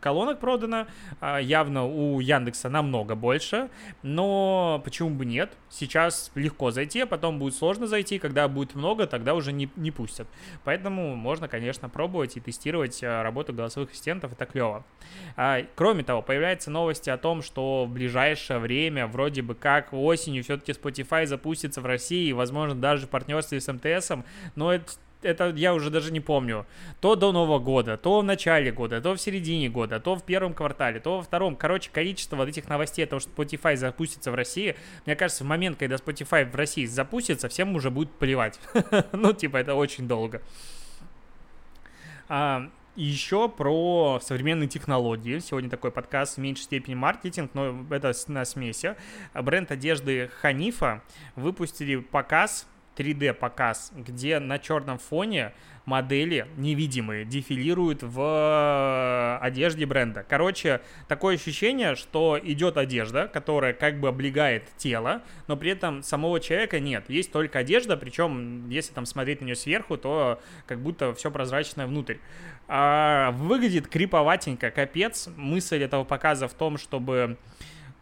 колонок 0.00 0.40
продано. 0.40 0.86
А, 1.20 1.38
явно 1.38 1.84
у 1.84 2.20
Яндекса 2.20 2.70
намного 2.70 3.14
больше. 3.14 3.68
Но 4.02 4.80
почему 4.82 5.10
бы 5.10 5.26
нет? 5.26 5.52
Сейчас 5.68 6.32
легко 6.34 6.70
зайти, 6.70 7.00
а 7.00 7.06
потом 7.06 7.38
будет 7.38 7.54
сложно 7.54 7.86
зайти. 7.86 8.18
Когда 8.18 8.48
будет 8.48 8.74
много, 8.74 9.06
тогда 9.06 9.34
уже 9.34 9.52
не, 9.52 9.68
не 9.76 9.90
пустят. 9.90 10.26
Поэтому 10.64 11.14
можно, 11.16 11.48
конечно, 11.48 11.90
пробовать 11.90 12.38
и 12.38 12.40
тестировать 12.40 13.04
а, 13.04 13.22
работу 13.22 13.52
голосовых 13.52 13.90
ассистентов. 13.90 14.32
Это 14.32 14.46
клево. 14.46 14.86
А, 15.36 15.62
кроме 15.74 16.04
того, 16.04 16.22
появляются 16.22 16.70
новости 16.70 17.10
о 17.10 17.18
том, 17.18 17.42
что 17.42 17.86
в 17.86 17.90
ближайшее 17.90 18.58
время, 18.58 19.06
вроде 19.06 19.42
бы 19.42 19.54
как 19.54 19.92
осенью, 19.92 20.44
все-таки 20.44 20.72
Spotify 20.72 21.26
запустится 21.26 21.80
в 21.80 21.86
России, 21.86 22.30
возможно, 22.32 22.74
даже 22.74 23.06
в 23.06 23.10
партнерстве 23.10 23.60
с 23.60 23.72
МТС, 23.72 24.12
но 24.54 24.72
это 24.72 24.92
это 25.24 25.48
я 25.56 25.74
уже 25.74 25.90
даже 25.90 26.12
не 26.12 26.20
помню. 26.20 26.66
То 27.00 27.16
до 27.16 27.32
Нового 27.32 27.58
года, 27.58 27.96
то 27.96 28.20
в 28.20 28.24
начале 28.24 28.70
года, 28.70 29.00
то 29.00 29.14
в 29.14 29.20
середине 29.20 29.68
года, 29.68 29.98
то 29.98 30.14
в 30.14 30.22
первом 30.22 30.54
квартале, 30.54 31.00
то 31.00 31.16
во 31.16 31.22
втором. 31.22 31.56
Короче, 31.56 31.90
количество 31.90 32.36
вот 32.36 32.48
этих 32.48 32.68
новостей 32.68 33.04
о 33.04 33.08
том, 33.08 33.20
что 33.20 33.30
Spotify 33.30 33.76
запустится 33.76 34.30
в 34.30 34.34
России, 34.34 34.76
мне 35.06 35.16
кажется, 35.16 35.44
в 35.44 35.46
момент, 35.46 35.78
когда 35.78 35.96
Spotify 35.96 36.48
в 36.48 36.54
России 36.54 36.86
запустится, 36.86 37.48
всем 37.48 37.74
уже 37.74 37.90
будет 37.90 38.12
плевать. 38.12 38.60
ну, 39.12 39.32
типа, 39.32 39.56
это 39.56 39.74
очень 39.74 40.06
долго. 40.06 40.42
А, 42.96 43.00
еще 43.00 43.48
про 43.48 44.20
современные 44.22 44.68
технологии. 44.68 45.38
Сегодня 45.38 45.70
такой 45.70 45.90
подкаст 45.90 46.36
в 46.36 46.40
меньшей 46.40 46.62
степени 46.62 46.94
маркетинг, 46.94 47.50
но 47.54 47.84
это 47.90 48.12
на 48.28 48.44
смеси. 48.44 48.96
Бренд 49.34 49.70
одежды 49.70 50.30
Ханифа 50.40 51.02
выпустили 51.36 51.96
показ 51.96 52.66
3D 52.96 53.34
показ, 53.34 53.92
где 53.94 54.38
на 54.38 54.58
черном 54.58 54.98
фоне 54.98 55.52
модели 55.84 56.46
невидимые 56.56 57.24
дефилируют 57.24 58.02
в 58.02 58.20
э, 58.20 59.44
одежде 59.44 59.84
бренда. 59.84 60.24
Короче, 60.26 60.80
такое 61.08 61.34
ощущение, 61.34 61.94
что 61.94 62.38
идет 62.42 62.76
одежда, 62.76 63.28
которая 63.28 63.74
как 63.74 64.00
бы 64.00 64.08
облегает 64.08 64.64
тело, 64.76 65.22
но 65.46 65.56
при 65.56 65.72
этом 65.72 66.02
самого 66.02 66.40
человека 66.40 66.80
нет. 66.80 67.04
Есть 67.08 67.32
только 67.32 67.58
одежда, 67.58 67.96
причем 67.96 68.68
если 68.70 68.94
там 68.94 69.04
смотреть 69.04 69.40
на 69.40 69.46
нее 69.46 69.56
сверху, 69.56 69.98
то 69.98 70.40
как 70.66 70.80
будто 70.80 71.14
все 71.14 71.30
прозрачное 71.30 71.86
внутрь. 71.86 72.16
А, 72.66 73.32
выглядит 73.32 73.88
криповатенько, 73.88 74.70
капец. 74.70 75.28
Мысль 75.36 75.82
этого 75.82 76.04
показа 76.04 76.48
в 76.48 76.54
том, 76.54 76.78
чтобы 76.78 77.36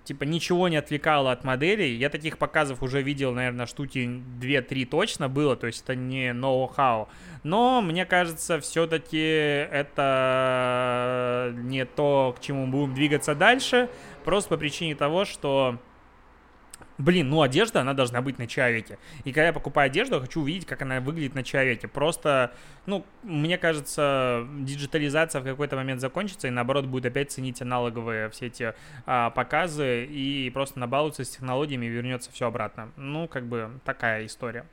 типа 0.04 0.24
ничего 0.24 0.68
не 0.68 0.76
отвлекало 0.76 1.32
от 1.32 1.44
моделей. 1.44 1.96
Я 1.96 2.10
таких 2.10 2.38
показов 2.38 2.82
уже 2.82 3.02
видел, 3.02 3.32
наверное, 3.32 3.66
штуки 3.66 4.22
2-3 4.40 4.86
точно 4.86 5.28
было, 5.28 5.56
то 5.56 5.66
есть 5.66 5.82
это 5.82 5.94
не 5.94 6.32
ноу-хау. 6.32 7.08
Но 7.42 7.80
мне 7.80 8.06
кажется, 8.06 8.60
все-таки 8.60 9.18
это 9.18 11.52
не 11.56 11.84
то, 11.84 12.34
к 12.36 12.40
чему 12.40 12.66
мы 12.66 12.72
будем 12.72 12.94
двигаться 12.94 13.34
дальше, 13.34 13.88
просто 14.24 14.50
по 14.50 14.56
причине 14.56 14.94
того, 14.94 15.24
что 15.24 15.78
блин, 16.98 17.28
ну 17.28 17.42
одежда, 17.42 17.80
она 17.80 17.94
должна 17.94 18.22
быть 18.22 18.38
на 18.38 18.46
человеке. 18.46 18.98
И 19.24 19.32
когда 19.32 19.46
я 19.46 19.52
покупаю 19.52 19.86
одежду, 19.86 20.16
я 20.16 20.20
хочу 20.20 20.40
увидеть, 20.40 20.66
как 20.66 20.82
она 20.82 21.00
выглядит 21.00 21.34
на 21.34 21.42
человеке. 21.42 21.88
Просто, 21.88 22.52
ну, 22.86 23.04
мне 23.22 23.58
кажется, 23.58 24.46
диджитализация 24.58 25.40
в 25.40 25.44
какой-то 25.44 25.76
момент 25.76 26.00
закончится, 26.00 26.48
и 26.48 26.50
наоборот 26.50 26.86
будет 26.86 27.06
опять 27.06 27.30
ценить 27.30 27.62
аналоговые 27.62 28.30
все 28.30 28.46
эти 28.46 28.74
а, 29.06 29.30
показы, 29.30 30.04
и 30.04 30.50
просто 30.50 30.78
набалуется 30.78 31.24
с 31.24 31.30
технологиями 31.30 31.86
и 31.86 31.88
вернется 31.88 32.30
все 32.32 32.46
обратно. 32.46 32.90
Ну, 32.96 33.28
как 33.28 33.46
бы 33.46 33.70
такая 33.84 34.26
история. 34.26 34.66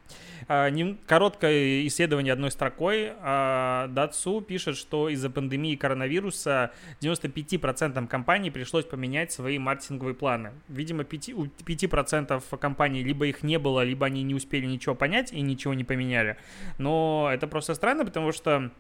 А, 0.48 0.70
не, 0.70 0.98
короткое 1.08 1.88
исследование 1.88 2.34
одной 2.34 2.52
строкой. 2.52 3.14
А, 3.22 3.88
Датсу 3.88 4.42
пишет, 4.42 4.78
что 4.78 5.10
из-за 5.10 5.30
пандемии 5.30 5.76
коронавируса 5.76 6.72
95% 7.02 8.08
компаний 8.08 8.52
пришлось 8.52 8.86
поменять 8.86 9.32
свои 9.32 9.58
маркетинговые 9.58 10.16
планы. 10.16 10.52
Видимо, 10.68 11.04
5, 11.04 11.30
у 11.34 11.46
5% 11.46 12.09
90% 12.12 12.58
компаний 12.58 13.04
либо 13.04 13.28
их 13.28 13.44
не 13.44 13.58
было, 13.60 13.84
либо 13.84 14.06
они 14.06 14.24
не 14.24 14.36
успели 14.36 14.66
ничего 14.66 14.96
понять 14.96 15.34
и 15.34 15.42
ничего 15.42 15.74
не 15.74 15.84
поменяли. 15.84 16.38
Но 16.78 17.30
это 17.32 17.48
просто 17.48 17.74
странно, 17.76 18.06
потому 18.06 18.32
что 18.32 18.72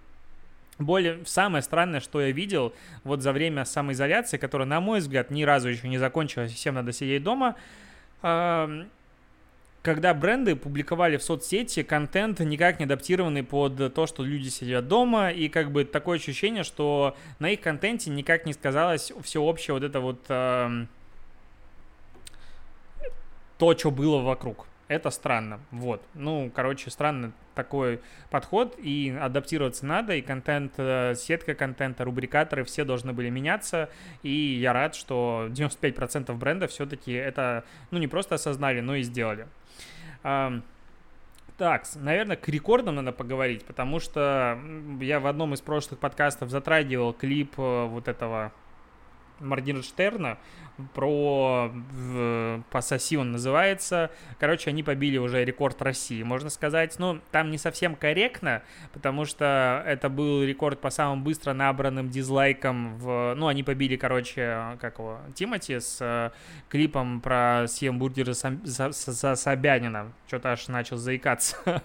более, 0.77 1.25
самое 1.25 1.61
странное, 1.61 1.99
что 1.99 2.21
я 2.21 2.31
видел 2.31 2.73
вот 3.03 3.21
за 3.21 3.33
время 3.33 3.65
самоизоляции, 3.65 4.37
которая, 4.37 4.67
на 4.67 4.79
мой 4.79 4.99
взгляд, 4.99 5.29
ни 5.29 5.43
разу 5.43 5.69
еще 5.69 5.89
не 5.89 5.97
закончилась, 5.97 6.53
всем 6.53 6.75
надо 6.75 6.93
сидеть 6.93 7.23
дома, 7.23 7.55
когда 9.81 10.13
бренды 10.13 10.55
публиковали 10.57 11.17
в 11.17 11.23
соцсети 11.23 11.83
контент, 11.83 12.39
никак 12.41 12.79
не 12.79 12.85
адаптированный 12.85 13.43
под 13.43 13.93
то, 13.93 14.07
что 14.07 14.23
люди 14.23 14.49
сидят 14.49 14.87
дома, 14.87 15.31
и 15.31 15.47
как 15.47 15.71
бы 15.71 15.85
такое 15.85 16.17
ощущение, 16.17 16.63
что 16.63 17.15
на 17.39 17.49
их 17.49 17.61
контенте 17.61 18.09
никак 18.09 18.45
не 18.45 18.53
сказалось 18.53 19.11
все 19.23 19.41
общее 19.41 19.73
вот 19.73 19.83
это 19.83 19.99
вот 20.01 20.25
то, 23.59 23.77
что 23.77 23.91
было 23.91 24.21
вокруг. 24.21 24.65
это 24.87 25.11
странно. 25.11 25.59
Вот. 25.69 26.01
Ну, 26.15 26.51
короче, 26.51 26.89
странно 26.89 27.31
такой 27.53 27.99
подход, 28.31 28.75
и 28.79 29.15
адаптироваться 29.21 29.85
надо, 29.85 30.15
и 30.15 30.21
контент, 30.21 30.73
э, 30.77 31.13
сетка 31.15 31.53
контента, 31.53 32.05
рубрикаторы, 32.05 32.63
все 32.63 32.85
должны 32.85 33.13
были 33.13 33.29
меняться, 33.29 33.89
и 34.23 34.31
я 34.31 34.73
рад, 34.73 34.95
что 34.95 35.47
95% 35.51 36.33
брендов 36.39 36.71
все-таки 36.71 37.11
это, 37.11 37.65
ну, 37.91 37.99
не 37.99 38.07
просто 38.07 38.35
осознали, 38.35 38.79
но 38.79 38.95
и 38.95 39.03
сделали. 39.03 39.47
Так, 41.59 41.83
наверное, 41.95 42.37
к 42.37 42.47
рекордам 42.47 42.95
надо 42.95 43.11
поговорить, 43.11 43.65
потому 43.65 43.99
что 43.99 44.57
я 45.01 45.19
в 45.19 45.27
одном 45.27 45.53
из 45.53 45.59
прошлых 45.59 45.99
подкастов 45.99 46.49
затрагивал 46.49 47.11
клип 47.13 47.55
э, 47.57 47.85
вот 47.85 48.07
этого 48.07 48.53
Моргенштерна 49.39 50.37
про 50.93 51.71
«Пососи» 52.69 53.17
он 53.17 53.31
называется. 53.31 54.11
Короче, 54.39 54.69
они 54.69 54.83
побили 54.83 55.17
уже 55.17 55.43
рекорд 55.43 55.81
России, 55.81 56.23
можно 56.23 56.49
сказать. 56.49 56.95
Ну, 56.99 57.19
там 57.31 57.51
не 57.51 57.57
совсем 57.57 57.95
корректно, 57.95 58.61
потому 58.93 59.25
что 59.25 59.83
это 59.85 60.09
был 60.09 60.43
рекорд 60.43 60.79
по 60.79 60.89
самым 60.89 61.23
быстро 61.23 61.53
набранным 61.53 62.09
дизлайкам. 62.09 62.97
В... 62.97 63.33
Ну, 63.35 63.47
они 63.47 63.63
побили, 63.63 63.95
короче, 63.95 64.77
как 64.79 64.99
его, 64.99 65.19
Тимати 65.35 65.79
с 65.79 65.97
э, 66.01 66.31
клипом 66.69 67.21
про 67.21 67.65
съем 67.67 67.99
бургеры 67.99 68.33
за, 68.33 68.57
за, 68.63 68.91
за 68.91 69.35
Собянина. 69.35 70.11
Что-то 70.27 70.51
аж 70.51 70.67
начал 70.67 70.97
заикаться. 70.97 71.57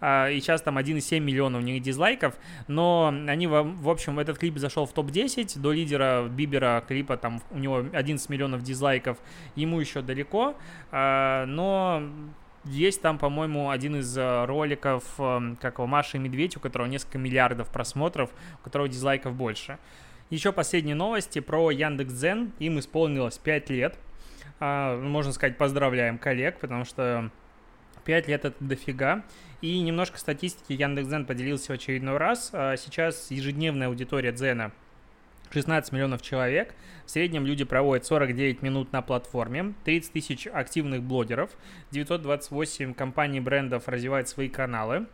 А, 0.00 0.28
и 0.28 0.40
сейчас 0.40 0.62
там 0.62 0.78
1,7 0.78 1.20
миллиона 1.20 1.58
у 1.58 1.60
них 1.60 1.82
дизлайков, 1.82 2.34
но 2.68 3.12
они, 3.26 3.46
в 3.46 3.88
общем, 3.88 4.18
этот 4.18 4.38
клип 4.38 4.58
зашел 4.58 4.86
в 4.86 4.92
топ-10 4.92 5.58
до 5.58 5.72
лидера 5.72 6.26
Бибера 6.28 6.82
клипа, 6.90 7.16
там 7.16 7.40
у 7.52 7.58
него 7.58 7.84
11 7.92 8.28
миллионов 8.30 8.62
дизлайков, 8.62 9.16
ему 9.54 9.78
еще 9.78 10.02
далеко, 10.02 10.56
а, 10.90 11.46
но 11.46 12.02
есть 12.64 13.00
там, 13.00 13.16
по-моему, 13.16 13.70
один 13.70 13.96
из 13.96 14.18
э, 14.18 14.44
роликов, 14.44 15.04
э, 15.18 15.54
как 15.60 15.78
его, 15.78 15.86
Маша 15.86 16.18
и 16.18 16.20
Медведь, 16.20 16.56
у 16.56 16.60
которого 16.60 16.88
несколько 16.88 17.16
миллиардов 17.16 17.68
просмотров, 17.68 18.30
у 18.60 18.64
которого 18.64 18.88
дизлайков 18.88 19.34
больше. 19.34 19.78
Еще 20.30 20.52
последние 20.52 20.96
новости 20.96 21.38
про 21.38 21.70
Яндекс.Дзен. 21.70 22.52
Им 22.58 22.78
исполнилось 22.80 23.38
5 23.38 23.70
лет. 23.70 23.98
Можно 24.60 25.32
сказать, 25.32 25.56
поздравляем 25.56 26.18
коллег, 26.18 26.58
потому 26.60 26.84
что 26.84 27.30
5 28.04 28.28
лет 28.28 28.44
это 28.44 28.62
дофига. 28.62 29.24
И 29.62 29.80
немножко 29.80 30.18
статистики 30.18 30.74
Яндекс.Дзен 30.74 31.24
поделился 31.24 31.72
в 31.72 31.76
очередной 31.76 32.18
раз. 32.18 32.50
Сейчас 32.50 33.30
ежедневная 33.30 33.88
аудитория 33.88 34.32
Дзена 34.32 34.70
16 35.50 35.92
миллионов 35.92 36.22
человек. 36.22 36.74
В 37.04 37.10
среднем 37.10 37.44
люди 37.44 37.64
проводят 37.64 38.06
49 38.06 38.62
минут 38.62 38.92
на 38.92 39.02
платформе, 39.02 39.74
30 39.84 40.12
тысяч 40.12 40.46
активных 40.46 41.02
блогеров, 41.02 41.50
928 41.90 42.94
компаний 42.94 43.40
брендов 43.40 43.88
развивают 43.88 44.28
свои 44.28 44.48
каналы. 44.48 45.06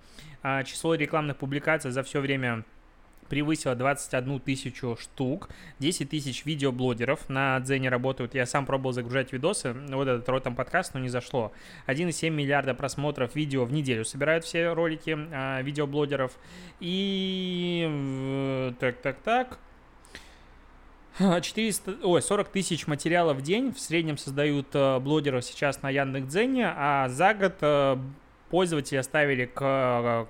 А 0.43 0.62
число 0.62 0.95
рекламных 0.95 1.38
публикаций 1.38 1.90
за 1.90 2.02
все 2.02 2.21
время 2.21 2.64
превысило 3.28 3.75
21 3.75 4.40
тысячу 4.40 4.97
штук, 5.00 5.49
10 5.78 6.11
тысяч 6.11 6.45
видеоблогеров 6.45 7.28
на 7.28 7.59
Дзене 7.61 7.88
работают. 7.88 8.35
Я 8.35 8.47
сам 8.47 8.66
пробовал 8.66 8.93
загружать 8.93 9.33
видосы, 9.33 9.73
вот 9.73 10.07
этот 10.07 10.28
ротом 10.28 10.55
подкаст, 10.55 10.95
но 10.95 11.00
не 11.00 11.09
зашло. 11.09 11.52
1,7 11.87 12.31
миллиарда 12.31 12.75
просмотров 12.75 13.35
видео 13.35 13.64
в 13.64 13.73
неделю 13.73 14.05
собирают 14.05 14.45
все 14.45 14.73
ролики 14.73 15.16
а, 15.33 15.61
видеоблогеров. 15.62 16.38
И 16.81 18.75
так, 18.78 18.99
так, 18.99 19.19
так. 19.23 19.59
400, 21.40 21.99
ой, 22.02 22.20
40 22.20 22.49
тысяч 22.49 22.87
материалов 22.87 23.38
в 23.38 23.42
день 23.42 23.73
в 23.73 23.80
среднем 23.80 24.18
создают 24.18 24.68
э, 24.75 24.99
блогеры 24.99 25.40
сейчас 25.40 25.80
на 25.82 25.88
Яндекс.Дзене, 25.88 26.75
а 26.76 27.08
за 27.08 27.32
год 27.32 27.54
э, 27.62 27.96
пользователи 28.50 28.99
оставили 28.99 29.46
к 29.46 29.62
э, 29.62 30.26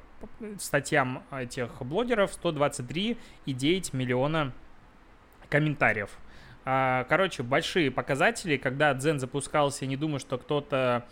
статьям 0.61 1.25
этих 1.33 1.83
блогеров 1.83 2.31
123,9 2.41 3.97
миллиона 3.97 4.53
комментариев. 5.49 6.11
А, 6.65 7.05
короче, 7.09 7.43
большие 7.43 7.91
показатели. 7.91 8.57
Когда 8.57 8.95
Дзен 8.95 9.19
запускался, 9.19 9.87
не 9.87 9.97
думаю, 9.97 10.21
что 10.21 10.39
кто-то 10.39 11.07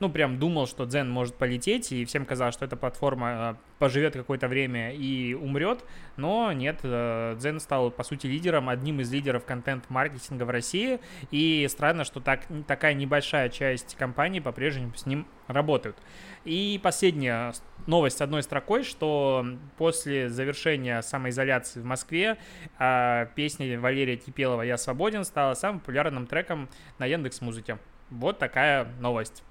ну, 0.00 0.08
прям 0.10 0.38
думал, 0.38 0.66
что 0.66 0.86
Дзен 0.86 1.10
может 1.10 1.34
полететь, 1.34 1.92
и 1.92 2.06
всем 2.06 2.24
казалось, 2.24 2.54
что 2.54 2.64
эта 2.64 2.76
платформа 2.76 3.58
поживет 3.78 4.14
какое-то 4.14 4.48
время 4.48 4.94
и 4.94 5.34
умрет, 5.34 5.84
но 6.16 6.52
нет, 6.52 6.80
э, 6.82 7.36
Дзен 7.38 7.60
стал, 7.60 7.90
по 7.90 8.02
сути, 8.02 8.26
лидером, 8.26 8.70
одним 8.70 9.00
из 9.00 9.12
лидеров 9.12 9.44
контент-маркетинга 9.44 10.44
в 10.44 10.50
России, 10.50 11.00
и 11.30 11.66
странно, 11.70 12.04
что 12.04 12.20
так, 12.20 12.46
такая 12.66 12.94
небольшая 12.94 13.50
часть 13.50 13.94
компаний 13.96 14.40
по-прежнему 14.40 14.94
с 14.94 15.04
ним 15.04 15.26
работают. 15.48 15.98
И 16.44 16.80
последняя 16.82 17.52
новость 17.86 18.22
одной 18.22 18.42
строкой, 18.42 18.84
что 18.84 19.44
после 19.76 20.30
завершения 20.30 21.02
самоизоляции 21.02 21.80
в 21.80 21.84
Москве 21.84 22.38
а, 22.78 23.26
песня 23.34 23.78
Валерия 23.78 24.16
Кипелова 24.16 24.62
«Я 24.62 24.78
свободен» 24.78 25.24
стала 25.24 25.52
самым 25.52 25.80
популярным 25.80 26.26
треком 26.26 26.70
на 26.98 27.04
Яндекс 27.04 27.42
Музыке. 27.42 27.78
Вот 28.08 28.38
такая 28.38 28.86
новость. 29.00 29.44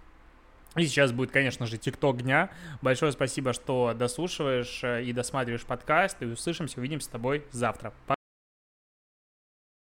И 0.76 0.86
сейчас 0.86 1.12
будет, 1.12 1.32
конечно 1.32 1.66
же, 1.66 1.78
ТикТок 1.78 2.22
дня. 2.22 2.50
Большое 2.82 3.12
спасибо, 3.12 3.54
что 3.54 3.94
дослушиваешь 3.98 4.82
э, 4.84 5.04
и 5.04 5.14
досматриваешь 5.14 5.64
подкаст. 5.64 6.22
И 6.22 6.26
услышимся, 6.26 6.80
увидимся 6.80 7.08
с 7.08 7.10
тобой 7.10 7.44
завтра. 7.52 7.94